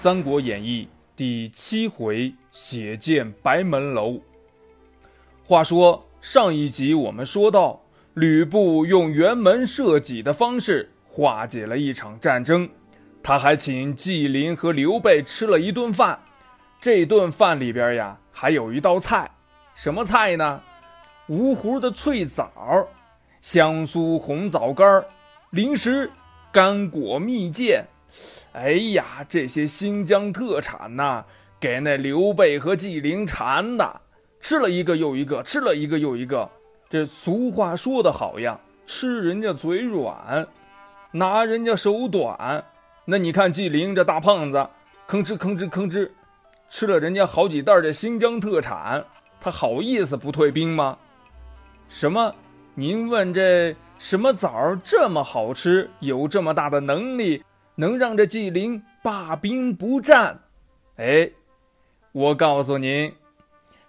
[0.00, 0.84] 三国演义》
[1.16, 4.20] 第七回血溅白门楼。
[5.44, 7.82] 话说上一集我们说到，
[8.14, 12.70] 吕布用辕门射戟的方式化解了一场战争，
[13.24, 16.16] 他还请纪灵和刘备吃了一顿饭。
[16.80, 19.28] 这顿饭里边呀，还有一道菜，
[19.74, 20.60] 什么菜呢？
[21.28, 22.48] 芜湖的脆枣，
[23.40, 25.04] 香酥红枣干
[25.50, 26.08] 零食，
[26.52, 27.84] 干果蜜饯。
[28.52, 31.24] 哎呀，这些新疆特产呐，
[31.60, 34.00] 给那刘备和纪灵馋的，
[34.40, 36.48] 吃了一个又一个，吃了一个又一个。
[36.88, 40.46] 这俗话说得好呀，吃人家嘴软，
[41.12, 42.64] 拿人家手短。
[43.04, 44.58] 那你看纪灵这大胖子，
[45.06, 46.08] 吭哧吭哧吭哧，
[46.68, 49.04] 吃了人家好几袋这新疆特产，
[49.40, 50.96] 他好意思不退兵吗？
[51.88, 52.34] 什么？
[52.74, 57.42] 您问这什么枣这么好吃，有这么大的能力，
[57.80, 60.40] 能让这纪灵罢兵不战？
[60.96, 61.30] 哎，
[62.10, 63.12] 我告诉您，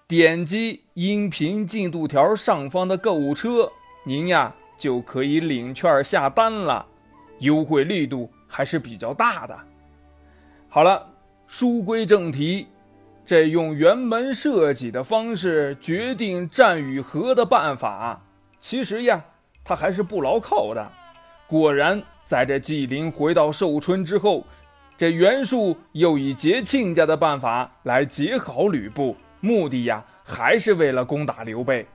[0.07, 3.71] 点击音频进度条上方的购物车，
[4.05, 6.85] 您呀就可以领券下单了，
[7.39, 9.57] 优惠力度还是比较大的。
[10.69, 11.11] 好了，
[11.47, 12.67] 书归正题。
[13.25, 18.21] 这用辕门射戟的方式决定战与和的办法，
[18.59, 19.25] 其实呀，
[19.63, 20.91] 它还是不牢靠的。
[21.49, 24.45] 果然，在这纪灵回到寿春之后，
[24.95, 31.87] 这袁术又以结亲家的办法来结好吕布，目的呀，还是为了攻打刘备。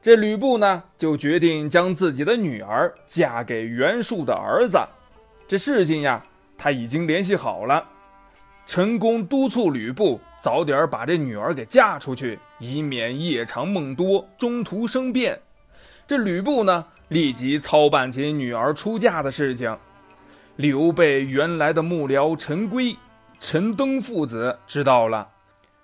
[0.00, 4.78] 这吕布呢，就决定将自己的女儿嫁给袁术的儿子。
[5.46, 6.24] 这事情呀，
[6.56, 7.86] 他已经联系好了。
[8.64, 15.38] 陈宫督促吕布早点把这女儿给嫁出去，以免夜长梦多，中途生变。
[16.06, 19.76] 这吕布呢，立即操办起女儿出嫁的事情。
[20.56, 22.96] 刘备原来的幕僚陈规、
[23.38, 25.28] 陈登父子知道了，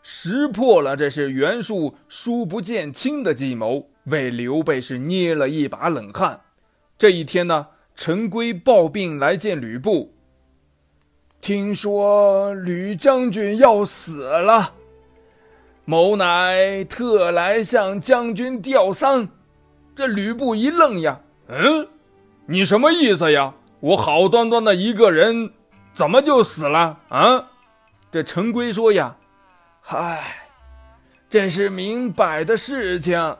[0.03, 6.41] 识破了这是袁术疏不见亲的计谋，为刘备是捏了一把冷汗。
[6.99, 10.13] 这一天呢，陈规抱病来见吕布。
[11.41, 14.73] 听说吕将军要死了，
[15.85, 19.29] 某乃特来向将军吊丧。
[19.97, 21.87] 这吕布一愣呀，嗯，
[22.47, 23.55] 你什么意思呀？
[23.81, 25.53] 我好端端的一个人，
[25.93, 27.51] 怎么就死了啊？
[28.11, 29.15] 这陈规说呀，
[29.81, 30.25] 嗨，
[31.31, 33.37] 这是明摆的事情。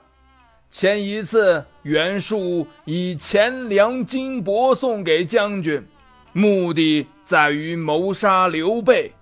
[0.71, 5.85] 前一次袁术以钱粮金帛送给将军。
[6.33, 9.13] 目的在于谋杀刘备，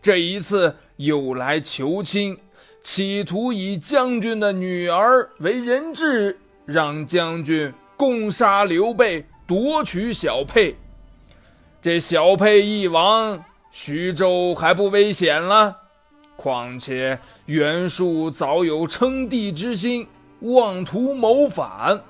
[0.00, 2.38] 这一次又来求亲，
[2.80, 10.76] 企图以将军的女儿为人质，让将军攻杀刘备，夺取小沛。
[11.80, 15.76] 这小沛一亡，徐州还不危险了？
[16.36, 20.06] 况且袁术早有称帝之心，
[20.40, 22.00] 妄图谋反。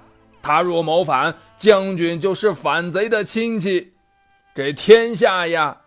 [0.40, 3.92] 他若谋反，将军就是反贼的亲戚。
[4.54, 5.78] 这天下呀，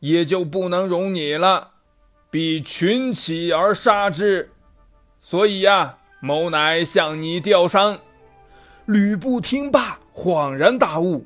[0.00, 1.70] 也就不能容你了，
[2.30, 4.50] 必群起而杀之。
[5.20, 7.98] 所以呀，某乃向你吊丧。
[8.86, 11.24] 吕布听罢，恍然大悟：“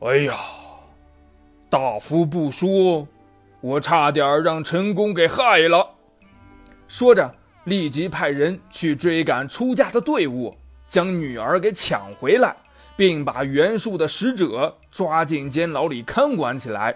[0.00, 0.34] 哎呀，
[1.68, 3.06] 大夫不说，
[3.60, 5.88] 我差点让陈宫给害了。”
[6.86, 10.54] 说着，立即派人去追赶出嫁的队伍，
[10.88, 12.56] 将女儿给抢回来。
[12.96, 16.94] 并把袁术的使者抓进监牢里看管起来。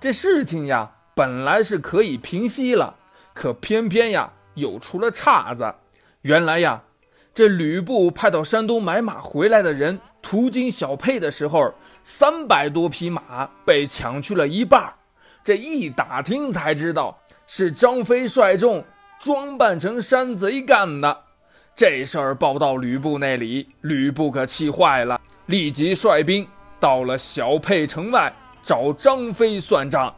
[0.00, 2.96] 这事情呀，本来是可以平息了，
[3.34, 5.70] 可偏偏呀，又出了岔子。
[6.22, 6.82] 原来呀，
[7.34, 11.72] 这吕布派到山东买马回来的人，途经小沛的时候，
[12.02, 14.92] 三百多匹马被抢去了一半。
[15.42, 18.84] 这一打听才知道，是张飞率众
[19.18, 21.18] 装扮成山贼干的。
[21.74, 26.46] 这事儿报到吕布那里，吕布可气坏了，立即率兵
[26.78, 28.30] 到了小沛城外
[28.62, 30.14] 找张飞算账。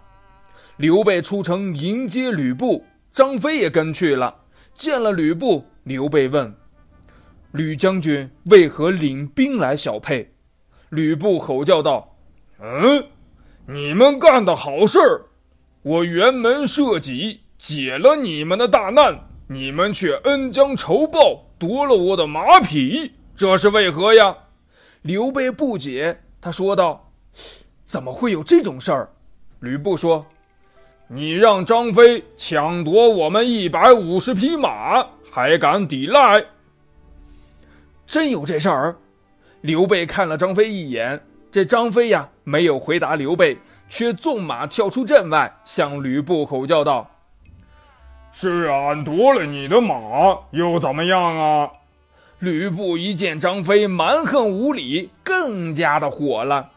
[0.79, 4.35] 刘备出城迎接吕布，张飞也跟去了。
[4.75, 6.53] 见了吕布，刘备问
[7.55, 10.29] ：“吕将军为何领兵来小沛？”
[10.91, 12.17] 吕布吼叫道
[12.61, 13.07] ：“嗯，
[13.67, 15.23] 你们干的好事儿，
[15.83, 24.35] 我辕门射戟解了你们的大难。”你们却恩将仇报，夺了我的马匹，这是为何呀？
[25.03, 27.13] 刘备不解，他说道
[27.85, 29.07] ：“怎么会有这种事儿？”
[29.61, 30.25] 吕布说
[31.09, 36.43] ：“你让张飞抢夺我们一百五十匹马，还敢抵赖？
[38.07, 38.97] 真有这事儿？”
[39.63, 41.21] 刘备看了张飞一眼，
[41.51, 43.57] 这张飞呀，没有回答刘备，
[43.89, 47.11] 却纵马跳出阵外，向吕布吼叫道
[48.31, 51.71] ：“是俺夺了你的马，又怎么样啊？”
[52.41, 56.73] 吕布一见张飞蛮横无理，更加的火了：“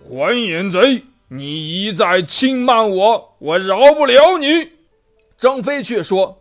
[0.00, 4.72] 还眼贼，你一再轻慢我，我饶不了你！”
[5.38, 6.37] 张飞却说：“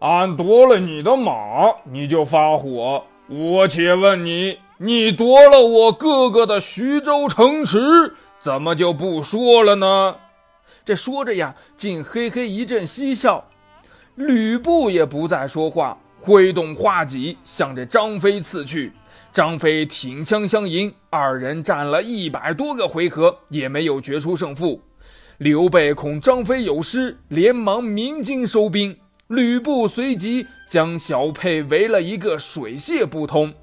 [0.00, 3.04] 俺夺了你的马，你就发火。
[3.28, 10.16] 我且问你，你夺了我哥哥的徐州城池，怎么就不说了呢？”
[10.86, 13.44] 这说着呀，竟嘿嘿一阵嬉笑。
[14.14, 18.90] 吕布也不再说话，挥动画戟向着张飞刺去。
[19.30, 24.80] 张飞挺枪相迎，二人战了一百多个回合，也没有决出胜负。
[25.36, 28.96] 刘备恐张飞有失，连忙鸣金收兵。
[29.30, 33.54] 吕布随即将小沛围了一个水泄不通。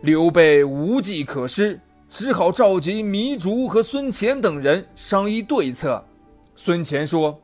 [0.00, 1.78] 刘备无计可施，
[2.08, 6.02] 只好召集糜竺和孙乾等人商议对策。
[6.56, 7.38] 孙乾说：“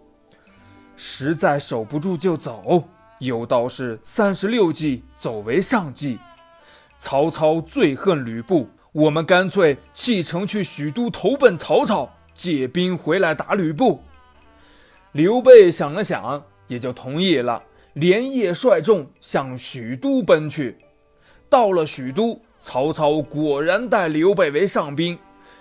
[0.96, 2.82] 实在守不住就走，
[3.18, 6.18] 有道是三十六计，走为上计。
[6.96, 14.02] 曹操最恨吕布，我们干脆弃城去许都投奔曹操。”借兵回来打吕布，
[15.12, 17.62] 刘备想了想，也就同意了，
[17.94, 20.76] 连夜率众向许都奔去。
[21.48, 25.18] 到了许都，曹操果然待刘备为上宾。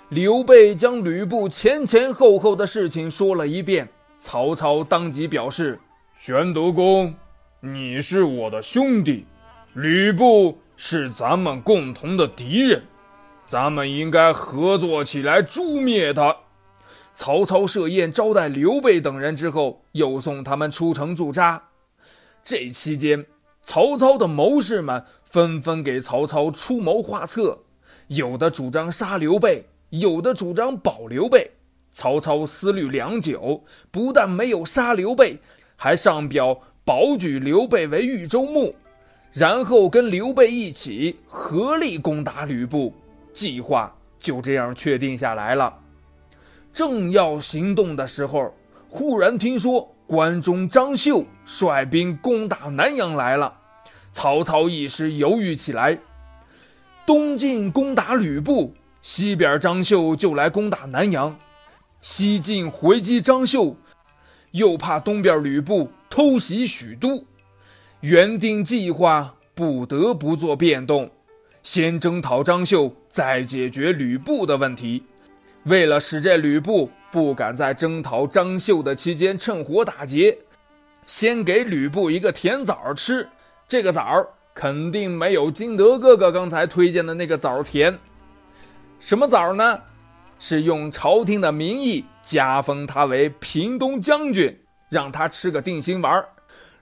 [0.09, 3.87] 刘备将吕布前前后后的事情说了一遍，
[4.19, 5.79] 曹操当即表示
[6.15, 7.13] ：“玄德公，
[7.59, 9.25] 你是我的兄弟，
[9.73, 12.83] 吕布是咱们共同的敌人，
[13.47, 16.35] 咱们应该合作起来诛灭他。”
[17.15, 21.69] 曹操设宴招待刘备等人之后，又送他们出城驻扎。
[22.43, 23.25] 这期间，
[23.61, 27.57] 曹操的谋士们纷纷给曹操出谋划策，
[28.07, 31.49] 有的主张杀刘备，有的主张保刘备。
[31.89, 35.39] 曹操思虑良久，不但没有杀刘备，
[35.77, 38.75] 还上表保举刘备为豫州牧，
[39.31, 42.93] 然后跟刘备一起合力攻打吕布。
[43.31, 45.73] 计划就这样确定下来了。
[46.75, 48.53] 正要行动的时候，
[48.89, 53.53] 忽然听说关中张绣率兵攻打南阳来了。
[54.11, 55.97] 曹操一时犹豫起来：
[57.05, 61.33] 东晋攻打吕布，西边张绣就来攻打南阳；
[62.01, 63.77] 西晋回击张绣，
[64.51, 67.23] 又怕东边吕布偷袭许都。
[68.01, 71.09] 原定计划不得不做变动，
[71.63, 75.01] 先征讨张绣，再解决吕布的问题。
[75.65, 80.37] 为了使这吕布不敢在征讨张绣的期间趁火打劫，
[81.07, 83.27] 先给吕布一个甜枣吃。
[83.67, 84.03] 这个枣
[84.53, 87.97] 肯定没有金德哥哥刚才推荐的那个枣甜。
[88.99, 89.79] 什么枣呢？
[90.37, 94.55] 是用朝廷的名义加封他为平东将军，
[94.89, 96.23] 让他吃个定心丸。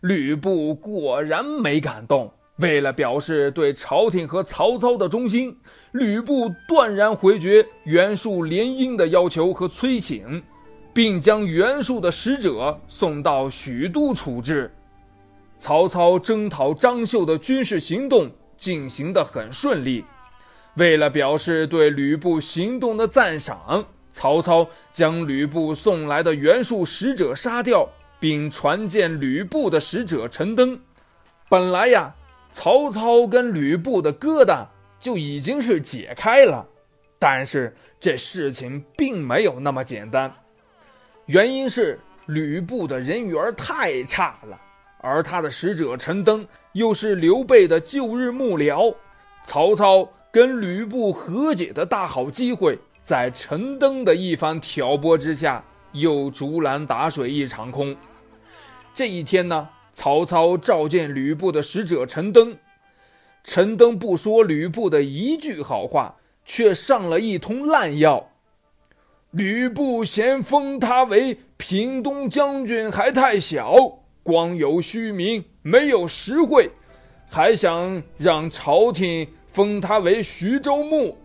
[0.01, 2.29] 吕布果然没敢动。
[2.63, 5.54] 为了表示对朝廷和曹操的忠心，
[5.92, 10.42] 吕布断然回绝袁术联姻的要求和催请，
[10.94, 14.74] 并将袁术的使者送到许都处置。
[15.57, 20.06] 曹操征讨张绣的军事行动进行得很顺利。
[20.77, 27.86] 为了表示对吕布行动的赞赏，曹操将吕布送来的袁术使者杀掉，
[28.22, 30.79] 并传见吕布的使者陈登。
[31.50, 32.15] 本来呀。
[32.53, 34.63] 曹操跟吕布的疙瘩
[35.00, 36.63] 就已经是解开了，
[37.17, 40.31] 但是这事情并没有那么简单。
[41.25, 44.62] 原因是吕布的人缘太差了，
[45.00, 48.93] 而他的使者陈登又是刘备的旧日幕僚。
[49.43, 57.95] 曹操跟吕布和解的大好机会，在陈登的一番挑拨之下，又竹篮打水一场空。
[58.93, 59.67] 这一天呢？
[59.93, 62.57] 曹操召见吕布的使者陈登，
[63.43, 68.31] 陈登不说吕布的一句好话，却上了一通烂药。
[69.31, 73.75] 吕布嫌封他为平东将军还太小，
[74.23, 76.69] 光有虚名，没有实惠，
[77.29, 81.15] 还想让朝廷封他为徐州牧。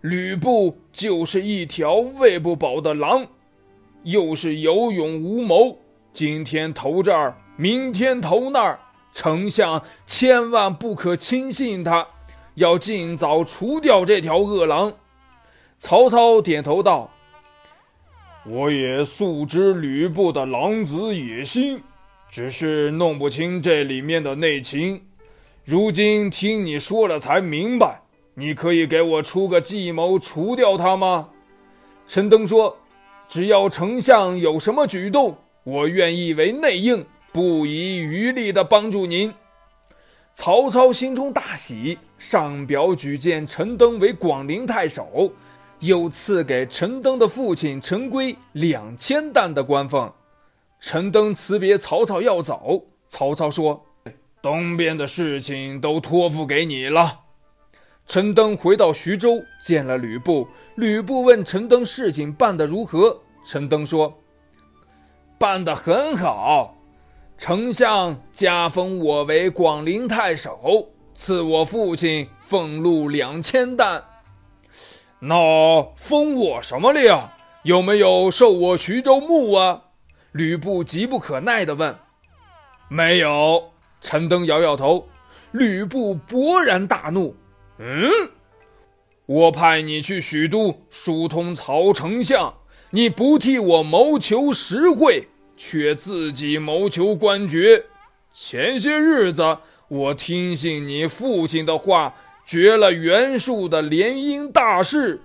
[0.00, 3.26] 吕布就是一条喂不饱的狼，
[4.02, 5.78] 又是有勇无谋。
[6.12, 7.36] 今天投这儿。
[7.56, 8.80] 明天投那儿，
[9.12, 12.06] 丞相千万不可轻信他，
[12.54, 14.92] 要尽早除掉这条恶狼。
[15.78, 17.10] 曹操点头道
[18.44, 21.80] ：“我也素知吕布的狼子野心，
[22.28, 25.00] 只是弄不清这里面的内情。
[25.64, 28.00] 如今听你说了才明白，
[28.34, 31.28] 你可以给我出个计谋，除掉他吗？”
[32.08, 32.76] 陈登说
[33.28, 39.34] ：“只要丞相有什么举动，我愿意为内应，不遗余力的帮助您。”
[40.34, 45.32] 曹操心中大喜，上表举荐陈登为广陵太守，
[45.80, 50.12] 又赐给陈登的父亲陈规两千担的官俸。
[50.80, 53.84] 陈登辞别曹操要走，曹操说
[54.42, 57.20] ：“东边的事情都托付给你了。”
[58.06, 60.46] 陈登回到徐州，见了吕布。
[60.74, 63.18] 吕布问陈登事情办得如何？
[63.46, 64.20] 陈登说
[65.38, 66.76] ：“办得很好。”
[67.36, 74.02] 丞相加封我为广陵太守，赐我父亲俸禄两千担。
[75.18, 77.30] 那封我什么了呀？
[77.64, 79.82] 有没有授我徐州牧啊？
[80.32, 81.96] 吕布急不可耐地问。
[82.88, 83.70] 没有。
[84.00, 85.08] 陈登摇摇头。
[85.50, 87.34] 吕布勃然大怒。
[87.78, 88.10] 嗯，
[89.26, 92.52] 我派你去许都疏通曹丞相，
[92.90, 95.28] 你不替我谋求实惠。
[95.56, 97.84] 却自己谋求官爵。
[98.32, 99.58] 前些日子，
[99.88, 105.20] 我听信你父亲的话，绝了袁术的联姻大事。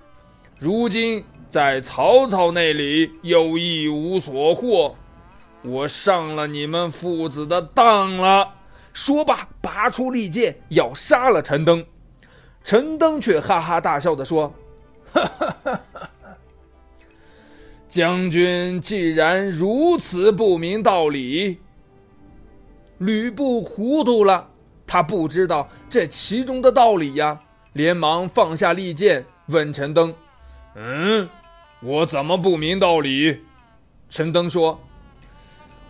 [0.57, 4.95] 如今在曹操那里又一无所获，
[5.63, 8.55] 我上了你们父子的当了。
[8.93, 11.85] 说罢，拔出利剑要杀了陈登。
[12.63, 14.53] 陈登却哈哈大笑地说
[15.11, 15.78] ：“哈哈哈！”
[17.89, 21.57] 将军既然如此不明道理，
[22.99, 24.47] 吕布糊涂了，
[24.85, 27.41] 他不知道这其中的道理呀，
[27.73, 30.13] 连忙放下利剑，问陈登
[30.77, 31.27] ：“嗯，
[31.81, 33.39] 我怎么不明道理？”
[34.07, 34.79] 陈登说：“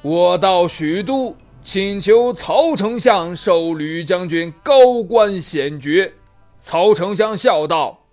[0.01, 6.13] 我到许都请求曹丞相授吕将军高官显爵。”
[6.59, 8.05] 曹丞相笑道：“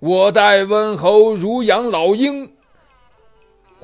[0.00, 2.50] 我待温侯如养老鹰。”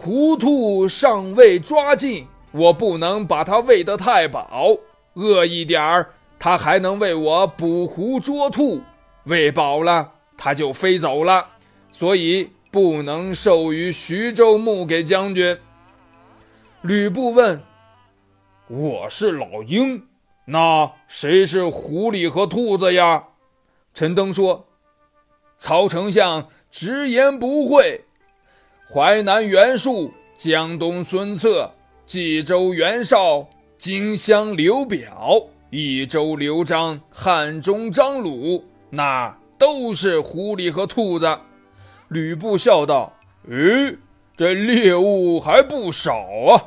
[0.02, 4.74] 糊涂尚未抓尽，我不能把它喂得太饱；
[5.12, 8.80] 饿一点儿，它还能为我捕狐捉兔。
[9.24, 11.46] 喂饱了，它就飞走了，
[11.90, 15.54] 所以不能授予徐州牧给将军。
[16.80, 17.60] 吕布问
[18.68, 20.02] ：“我是老鹰，
[20.46, 23.22] 那谁是狐狸和兔子呀？”
[23.92, 24.66] 陈登说
[25.58, 28.02] ：“曹丞相直言不讳。”
[28.92, 31.72] 淮南袁术、江东孙策、
[32.08, 33.46] 冀州袁绍、
[33.78, 41.38] 荆襄刘表、益州刘璋、汉中张鲁，那都是狐狸和兔子。
[42.08, 43.12] 吕布笑道
[43.48, 43.96] ：“咦，
[44.36, 46.16] 这猎物还不少
[46.48, 46.58] 啊！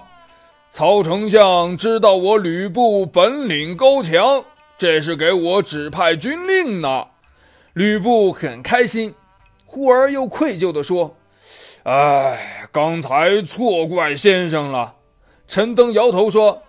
[0.70, 4.42] 曹丞相知道我吕布本领高强，
[4.78, 7.06] 这是给我指派军令呢。”
[7.76, 9.14] 吕布很开心，
[9.66, 11.14] 忽而又愧疚地说。
[11.84, 14.96] 哎，刚才错怪先生了。
[15.50, 16.62] 陈登摇头说：“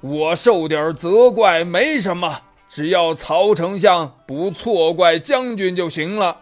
[0.00, 6.36] 我受点责怪没什么，只要曹丞相不错怪将军就行了。”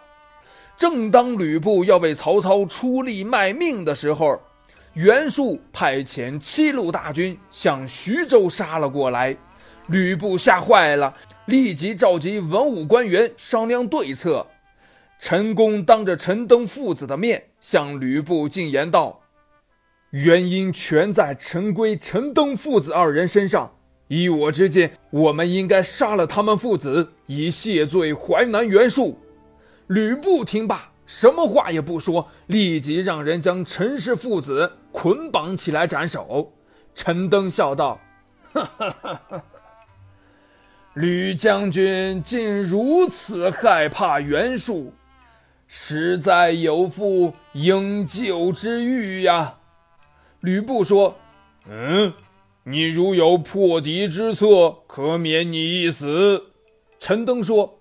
[0.77, 4.39] 正当吕布要为曹操出力卖命的时候，
[4.93, 9.35] 袁术派遣七路大军向徐州杀了过来。
[9.87, 11.15] 吕布吓坏了，
[11.47, 14.47] 立即召集文武官员商量对策。
[15.19, 19.21] 陈宫当着陈登父子的面向吕布进言道
[20.11, 23.75] ：“原因全在陈规、陈登父子二人身上。
[24.07, 29.19] 依我之见，我们应该杀了他们父子，以谢罪淮南袁术。”
[29.89, 36.53] 吕布听罢，什么话也不说，立即让人将陈氏父子捆绑起来斩首。
[36.95, 38.01] 陈登笑道
[38.55, 39.43] ：“哈哈哈哈
[40.95, 44.93] 吕将军竟如此害怕袁术。”
[45.71, 49.55] 实在有负应救之欲呀，
[50.41, 51.15] 吕布说
[51.69, 52.11] ：“嗯，
[52.65, 56.43] 你如有破敌之策，可免你一死。”
[56.99, 57.79] 陈登说：“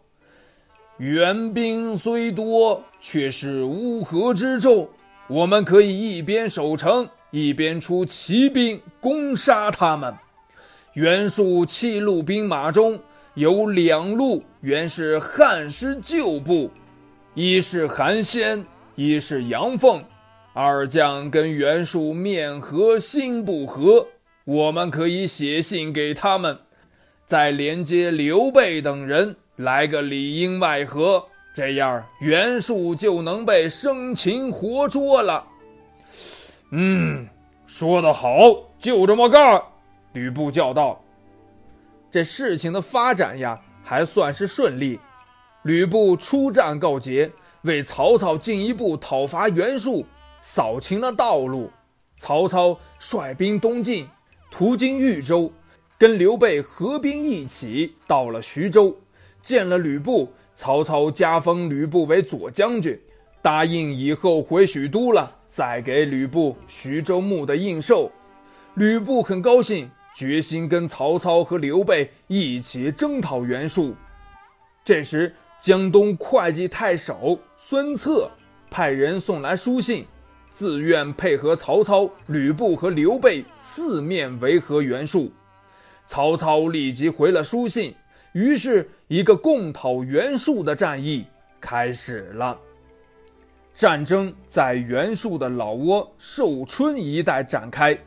[1.00, 4.90] 援兵虽多，却是乌合之众，
[5.28, 10.14] 我们可以一边守城，一边出骑兵攻杀他们。
[10.94, 13.00] 袁术七路兵马中
[13.36, 16.70] 有两路原是汉师旧部。”
[17.40, 18.66] 一是韩先，
[18.96, 20.04] 一是杨凤，
[20.54, 24.08] 二将跟袁术面和心不和，
[24.44, 26.58] 我们可以写信给他们，
[27.28, 35.46] 再连接刘备等人来个里应外合，这样袁术就能被生擒活捉了。
[36.72, 37.28] 嗯，
[37.68, 38.32] 说得好，
[38.80, 39.62] 就这么干。
[40.14, 41.00] 吕布叫道
[42.10, 45.00] ：“这事情的发展呀，还算是顺利。”
[45.68, 47.30] 吕布出战告捷，
[47.64, 50.06] 为曹操进一步讨伐袁术
[50.40, 51.70] 扫清了道路。
[52.16, 54.08] 曹操率兵东进，
[54.50, 55.52] 途经豫州，
[55.98, 58.96] 跟刘备合兵一起到了徐州，
[59.42, 60.32] 见了吕布。
[60.56, 62.98] 曹操加封吕布为左将军，
[63.42, 68.10] 答应以后回许都了再给吕布徐州牧的印绶。
[68.76, 73.94] 吕布很高兴，决心跟曹操和刘备一起征讨袁术。
[74.84, 78.30] 这时，江东会稽太守孙策
[78.70, 80.06] 派人送来书信，
[80.52, 85.32] 自愿配合曹操、吕布和刘备四面围合袁术。
[86.06, 87.94] 曹操立即回了书信，
[88.34, 91.26] 于是，一个共讨袁术的战役
[91.60, 92.58] 开始了。
[93.74, 97.98] 战争在袁术的老窝寿春一带展开。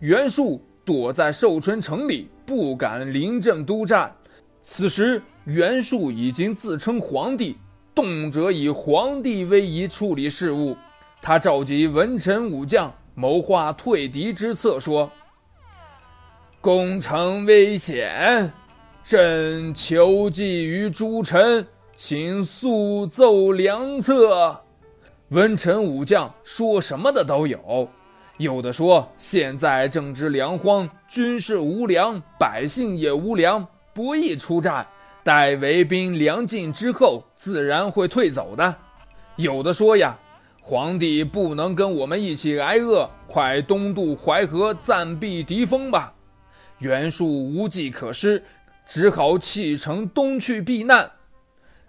[0.00, 4.12] 袁术躲在寿春城里，不敢临阵督战。
[4.68, 7.56] 此时，袁术已经自称皇帝，
[7.94, 10.76] 动辄以皇帝威仪处理事务。
[11.22, 15.08] 他召集文臣武将，谋划退敌之策，说
[16.60, 18.52] ：“攻城危险，
[19.04, 24.60] 朕求计于诸臣，请速奏良策。”
[25.30, 27.88] 文臣武将说什么的都有。
[28.36, 34.86] 有的说，现在正值粮荒，军事无粮，百姓也无粮，不宜出战。
[35.24, 38.76] 待围兵粮尽之后，自然会退走的。
[39.36, 40.18] 有的说呀，
[40.60, 46.12] 皇帝不能跟我们一起挨饿，快东渡淮河，暂避敌锋吧。
[46.80, 48.44] 袁术无计可施，
[48.86, 51.10] 只好弃城东去避难。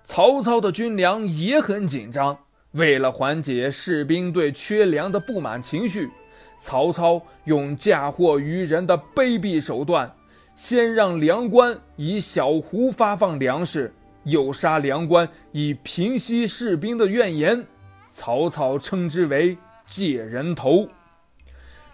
[0.01, 2.37] 曹操的军粮也很紧张，
[2.71, 6.09] 为了缓解士兵对缺粮的不满情绪。
[6.57, 10.11] 曹操用嫁祸于人的卑鄙手段，
[10.57, 17.63] 先让粮官以小壶发放粮食，诱杀粮官以平息士兵的怨言。
[18.09, 20.89] 曹操称之为借人头。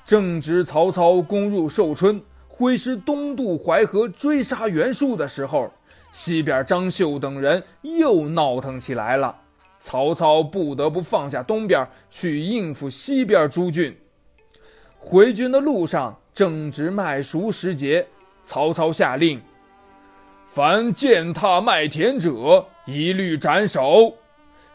[0.06, 5.70] 正值曹操攻入寿春，挥师东渡淮河追杀袁术的时候，
[6.14, 9.36] 西边张绣等人又闹腾起来了。
[9.78, 13.94] 曹操不得不放下东边去应付西边诸郡。
[14.98, 18.08] 回军的路上正值麦熟时节，
[18.44, 19.42] 曹操下令：
[20.46, 24.14] 凡践踏麦田者，一律斩首。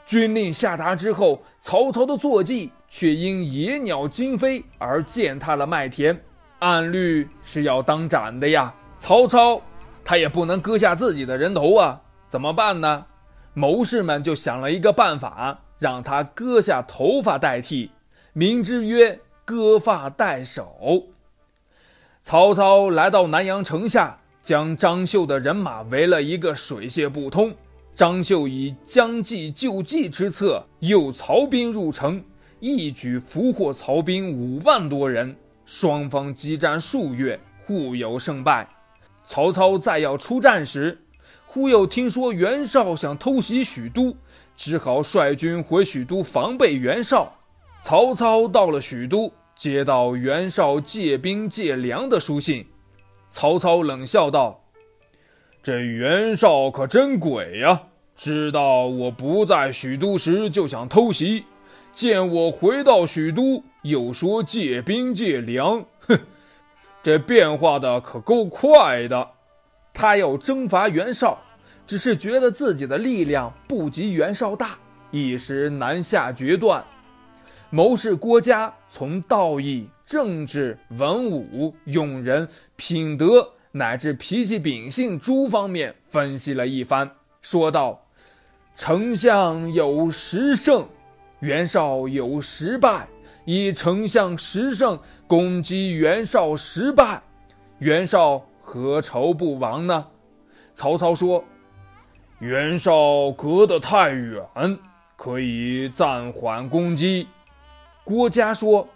[0.06, 6.18] 军令下达之后，曹操的坐骑却因野鸟惊飞而践踏了麦田，
[6.60, 8.74] 按律是要当斩的呀。
[8.96, 9.60] 曹操
[10.02, 13.04] 他也不能割下自己的人头啊，怎么办呢？
[13.52, 17.90] 谋士们就想了一个办法，让他割下头发代替，
[18.32, 19.20] 名之曰。
[19.48, 21.04] 割发代首。
[22.28, 27.50] 曹操来到南阳城下，将张绣的人马围了一个水泄不通。
[27.94, 32.22] 张绣以将计就计之策，诱曹兵入城，
[32.60, 35.34] 一举俘获曹兵五万多人。
[35.64, 38.68] 双方激战数月，互有胜败。
[39.24, 41.00] 曹操再要出战时，
[41.46, 44.14] 忽又听说袁绍想偷袭许都，
[44.54, 47.32] 只好率军回许都防备袁绍。
[47.82, 49.32] 曹操到了许都。
[49.58, 52.64] 接到袁绍借兵借粮的书信，
[53.28, 54.62] 曹操冷笑道
[55.60, 57.82] ：“这袁绍可真鬼呀！
[58.14, 61.44] 知道我不在许都时就想偷袭，
[61.92, 66.16] 见我回到许都又说借兵借粮， 哼，
[67.02, 69.28] 这变化的可够快的。
[69.92, 71.36] 他要征伐袁绍，
[71.84, 74.78] 只是觉得自己的力量不及袁绍大，
[75.10, 76.84] 一时难下决断。”
[77.70, 87.10] 谋士郭嘉从道义、政治、文武、用人、品德乃至脾气秉性诸方面分析了一番，
[87.42, 88.02] 说道
[88.74, 90.88] ：“丞相有十胜，
[91.40, 93.06] 袁绍有十败。
[93.44, 97.22] 以丞相十胜攻击袁绍十败，
[97.80, 100.06] 袁绍何愁不亡呢？”
[100.72, 101.44] 曹操说
[102.40, 104.78] ：“袁绍隔得太远，
[105.16, 107.28] 可以暂缓攻击。”
[108.08, 108.88] 郭嘉说：“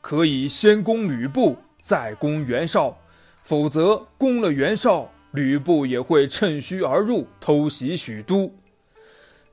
[0.00, 2.96] 可以先攻吕布，再攻袁绍，
[3.42, 8.50] 否则攻了袁绍，吕布也会趁虚而入，偷袭许都。”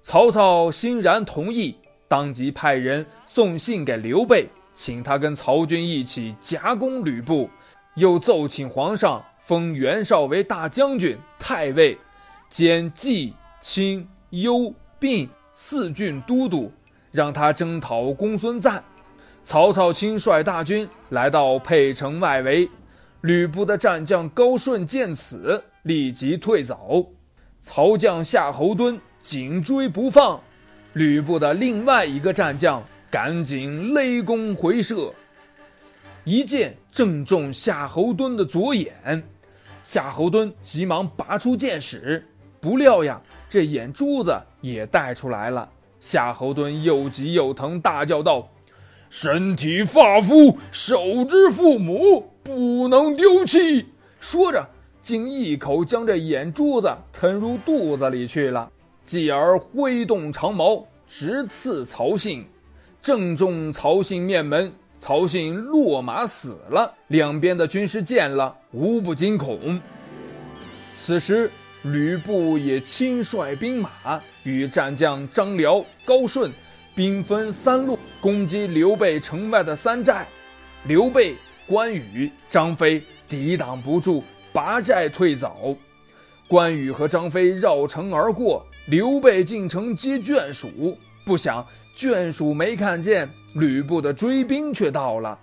[0.02, 1.76] 曹操欣然同意，
[2.08, 7.50] 当即派人送信给刘备，请他跟曹军一起夹攻吕布，
[7.96, 11.98] 又奏请皇上封袁绍为大将军、太尉，
[12.48, 16.72] 兼冀、青、幽、并四郡都督。
[17.16, 18.84] 让他征讨公孙瓒，
[19.42, 22.70] 曹操亲率大军来到沛城外围，
[23.22, 27.10] 吕布的战将高顺见此，立即退走。
[27.62, 30.40] 曹将夏侯惇紧追不放，
[30.92, 35.14] 吕布的另外一个战将赶紧勒弓回射，
[36.26, 39.24] 一箭正中夏侯惇的左眼。
[39.82, 42.24] 夏侯惇急忙拔出箭矢，
[42.60, 45.70] 不料呀，这眼珠子也带出来了。
[46.06, 48.48] 夏侯惇又急又疼，大叫道
[49.10, 53.88] ：“身体发肤，受之父母，不能丢弃！”
[54.22, 54.70] 说着，
[55.02, 58.70] 竟一口将这眼珠子吞入肚子里去了。
[59.04, 62.46] 继而挥动长矛，直刺曹信，
[63.02, 64.72] 正中曹信面门。
[64.98, 66.94] 曹信落马死了。
[67.08, 69.82] 两边的军师见了，无不惊恐。
[70.94, 71.50] 此时，
[71.86, 76.52] 吕布也亲率兵马，与战将张辽、高顺
[76.96, 80.26] 兵分三路，攻击刘备城外的三寨。
[80.88, 81.36] 刘备、
[81.68, 85.78] 关羽、张飞抵挡不住，拔寨退走。
[86.48, 88.66] 关羽和张飞绕城而过。
[88.88, 90.96] 刘备进城接眷属，
[91.26, 95.38] 不想眷属没看见吕布的追兵却到了，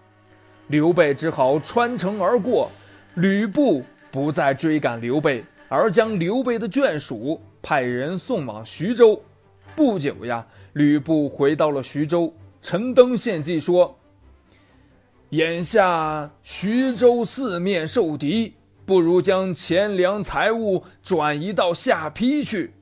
[0.69, 2.71] 刘备只好穿城而过。
[3.15, 9.19] 吕布不再追赶刘备，而将刘备的眷属派人送往徐州。
[9.75, 13.99] 不久呀，吕布回到了徐州，陈登献计说
[15.31, 18.53] ：“眼下徐州四面受敌，
[18.85, 22.75] 不如将钱粮财物转移到下邳去。”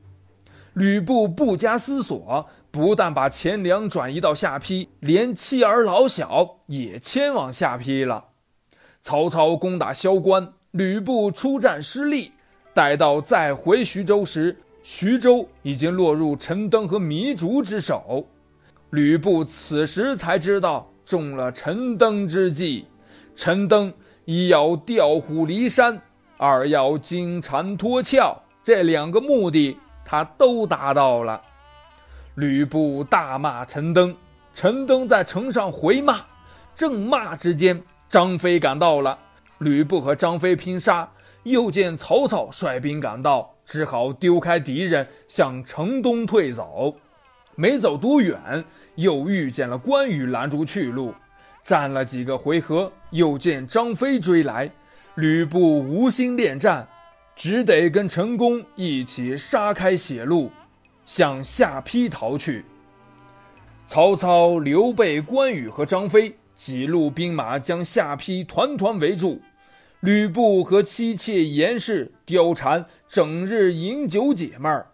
[0.75, 8.31] 吕布不加思索，不但把钱粮转移到下邳，连妻儿老小也迁往下邳了。
[9.01, 12.33] 曹操攻打萧关，吕布出战失利。
[12.81, 18.27] 待到再回徐州时，徐州已经落入陈登和糜竺之手。
[18.89, 22.87] 吕布此时才知道中了陈登之计。
[23.37, 23.93] 陈登
[24.25, 26.01] 一要调虎离山，
[26.39, 29.77] 二要金蝉脱壳，这两个目的。
[30.03, 31.39] 他都达到了。
[32.37, 34.17] 吕布大骂陈登，
[34.55, 36.21] 陈登在城上回骂，
[36.75, 39.19] 正骂之间，张飞赶到了。
[39.59, 41.07] 吕布和张飞拼杀，
[41.45, 46.95] 又见曹操率兵赶到，只好丢开敌人，向城东退走。
[47.55, 48.65] 没走多远，
[48.97, 51.15] 又遇见了关羽拦住去路，
[51.63, 54.71] 战了几个回合，又见张飞追来，
[55.15, 56.87] 吕布无心恋战。
[57.37, 60.51] 只得跟陈宫一起杀开血路，
[61.05, 62.65] 向下邳逃去。
[63.87, 69.41] 曹操、刘备、关羽和张飞几路兵马将下邳团团围住。
[70.01, 74.87] 吕布和妻妾严氏、貂蝉整日饮酒解闷儿。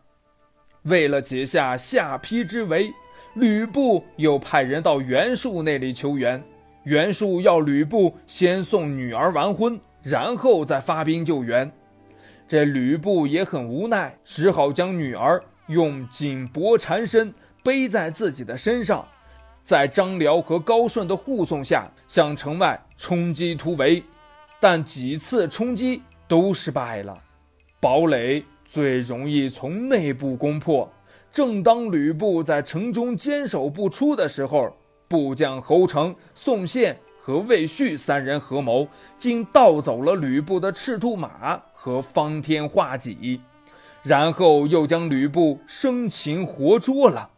[0.82, 2.92] 为了解下下邳之围，
[3.34, 6.42] 吕布又派人到袁术那里求援。
[6.82, 11.70] 袁术要吕布先送女儿完婚，然后再发兵救援。
[12.48, 19.06] 这吕布也很无奈，只好将女儿用锦帛缠身背在自己的身上，
[19.62, 24.02] 在张辽和高顺的护送下向城外冲击突围，
[24.60, 27.18] 但几次冲击都失败了。
[27.80, 30.92] 堡垒最容易从内部攻破，
[31.30, 34.74] 正当吕布在城中坚守不出的时候，
[35.08, 38.88] 部将侯成、宋宪和魏续三人合谋，
[39.18, 41.60] 竟盗走了吕布的赤兔马。
[41.78, 43.40] 和方天画戟，
[44.02, 47.30] 然后又将吕布生擒活捉了。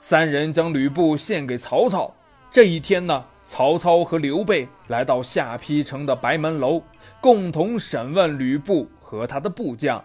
[0.00, 2.12] 三人将吕布献给曹操。
[2.50, 6.82] 这一天呢，曹操和刘备来到下邳城的白门楼，
[7.18, 10.04] 共同审问吕布和他的部将。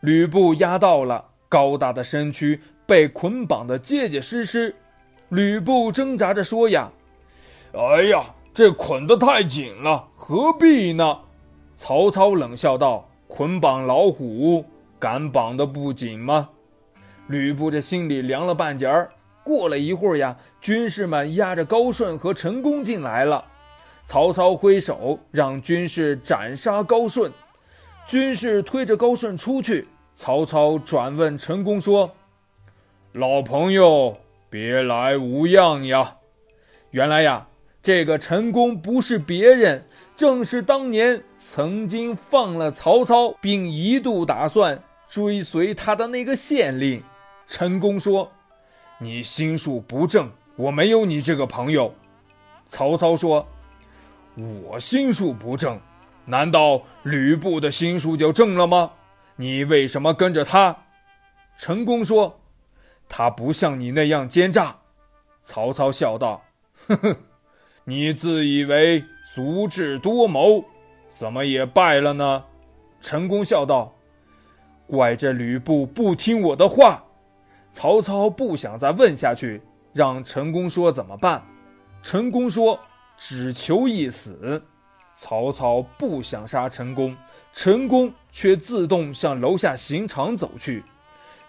[0.00, 4.76] 吕布押到了，高大的身躯被捆绑得结结实实。
[5.30, 6.92] 吕布挣扎着说：“呀，
[7.72, 11.18] 哎呀，这捆得太紧了，何必呢？”
[11.76, 14.62] 曹操冷笑道：“捆绑老虎，
[14.98, 16.50] 敢绑得不紧吗？”
[17.26, 19.10] 吕布这心里凉了半截儿。
[19.50, 23.44] 过了一会儿呀，军士们押着高顺和陈宫进来了。
[24.04, 27.32] 曹操挥手让军士斩杀高顺，
[28.06, 29.88] 军士推着高顺出去。
[30.14, 32.08] 曹操转问陈宫说
[33.12, 34.16] ：“老朋友，
[34.48, 36.16] 别来无恙呀？”
[36.92, 37.48] 原来呀，
[37.82, 39.84] 这个陈宫不是别人。
[40.14, 47.02] 正是当年曾经放了曹操，并一度打算追随他的那个县令
[47.46, 48.30] 陈宫说
[49.00, 51.92] ：“你心术不正，我没有你这个朋友。”
[52.68, 53.44] 曹操说
[54.62, 55.80] ：“我心术不正，
[56.24, 58.92] 难道吕布的心术就正了吗？
[59.34, 60.76] 你为什么跟着他？”
[61.58, 62.38] 陈宫说
[63.08, 64.76] ：“他不像你那样奸诈。”
[65.42, 66.42] 曹操笑道
[66.86, 67.16] ：“呵呵，
[67.82, 70.64] 你自以为。”足智多谋，
[71.08, 72.42] 怎么也败了呢？
[73.00, 73.94] 陈宫笑道
[74.88, 77.04] ：“怪这吕布不听我的话。”
[77.72, 81.42] 曹操不想再问下去，让陈宫说怎么办。
[82.02, 82.78] 陈宫说
[83.16, 84.62] 只求一死。
[85.12, 87.14] 曹操不想杀陈宫，
[87.52, 90.82] 陈宫却自动向楼下刑场走去。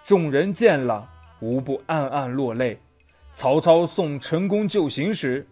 [0.04, 1.08] 众人见了，
[1.40, 2.78] 无不暗暗落泪。
[3.32, 5.48] 曹操送陈宫就刑时，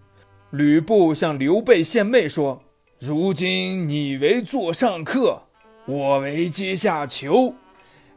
[0.49, 2.61] 吕布向刘备献媚说
[2.99, 5.41] ：“如今你为座上客，
[5.85, 7.53] 我为阶下囚，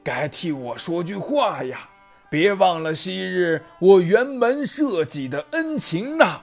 [0.02, 1.88] 该替我说句话呀！
[2.32, 6.40] 别忘了昔日我辕门射戟的恩情呐！”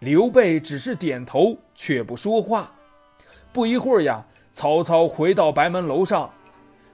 [0.00, 2.72] 刘备只是点头，却不说话。
[3.52, 6.28] 不一会儿呀，曹操回到白门楼上，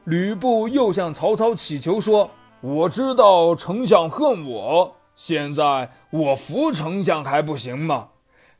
[0.04, 8.10] 吕布又向曹操乞求说：“我知道丞相恨我，现在我扶丞相还不行吗？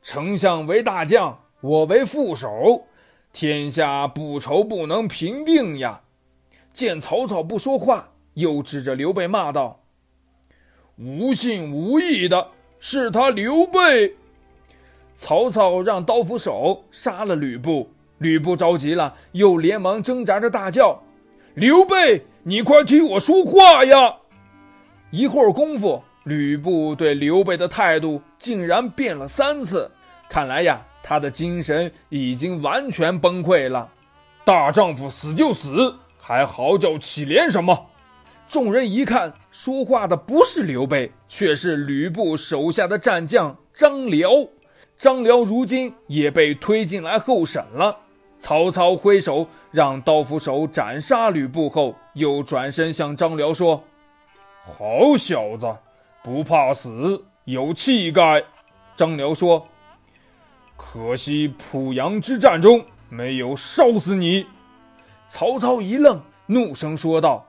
[0.01, 2.87] 丞相为大将，我为副手，
[3.31, 6.01] 天下不愁不能平定呀！”
[6.73, 9.79] 见曹操不说话，又指着刘备骂道
[10.97, 14.15] ：“无信无义的是他刘备！”
[15.15, 21.01] 曹操让刀斧手杀了吕布，吕布着急了，又连忙挣扎着大叫
[21.55, 24.17] ：“刘备，你快替我说话呀！”
[25.09, 29.89] 一会儿功夫，吕布对刘备的态度竟然变了三次，
[30.29, 33.89] 看来呀，他的精神已经完全崩溃了。
[34.45, 37.87] 大丈夫死就死，还嚎叫乞怜什么？
[38.47, 44.29] 众人一看，说话的不是刘备，却是吕布手下的战将张辽。
[44.97, 47.95] 张辽如今也被推进来候审了。
[48.39, 53.83] 曹操挥手让刀斧手斩杀吕布后，又转身向张辽说
[54.63, 55.67] ：“好小子，
[56.23, 58.43] 不怕死，有气概。”
[58.95, 59.67] 张辽说
[60.77, 64.45] ：“可惜濮阳之战中没有烧死你。”
[65.27, 67.45] 曹操一愣，怒声说道：“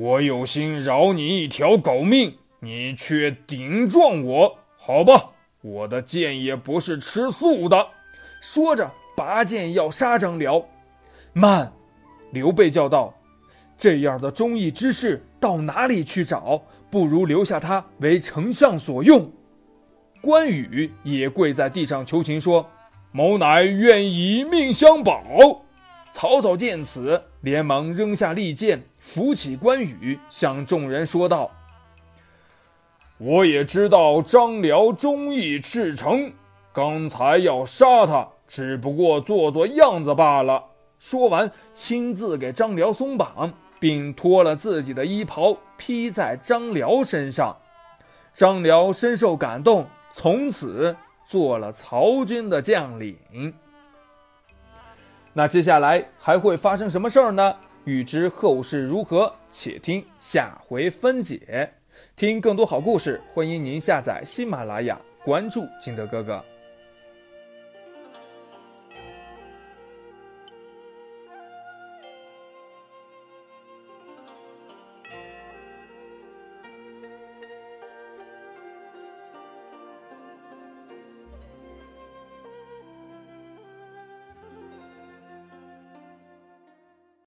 [0.00, 5.30] 我有心饶你一条狗命，你却顶撞我，好吧？”
[5.60, 7.84] 我的剑也不是吃素的。
[8.40, 10.64] 说着，拔剑要杀张辽。
[11.32, 11.72] 慢！
[12.30, 13.12] 刘备叫道
[13.76, 16.62] ：“这样的忠义之士到哪里去找？
[16.88, 19.28] 不如留下他为丞相所用。”
[20.22, 22.64] 关羽也跪在地上求情说
[23.10, 25.20] ：“某乃愿以命相保。”
[26.12, 31.50] 曹操见此，连忙扔下利剑，扶起关羽，向众人说道。
[33.16, 36.30] 我也知道张辽忠义赤诚，
[36.74, 40.62] 刚才要杀他，只不过做做样子罢了。
[40.98, 47.56] 说完，亲自给张辽松绑，并脱了自己的衣袍披在张辽身上。
[48.34, 50.94] 张辽深受感动，从此
[51.24, 53.16] 做了曹军的将领。
[55.32, 57.56] 那接下来还会发生什么事儿呢？
[57.88, 61.72] 欲知后事如何，且听下回分解。
[62.14, 66.44] 听更多好故事，欢迎您下载喜马拉雅，关注金德哥哥。